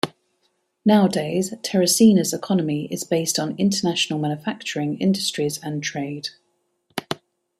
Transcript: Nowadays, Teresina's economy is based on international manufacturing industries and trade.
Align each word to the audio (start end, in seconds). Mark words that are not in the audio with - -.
Nowadays, 0.83 1.53
Teresina's 1.61 2.33
economy 2.33 2.87
is 2.91 3.03
based 3.03 3.37
on 3.37 3.55
international 3.59 4.17
manufacturing 4.17 4.97
industries 4.97 5.59
and 5.61 5.83
trade. 5.83 6.29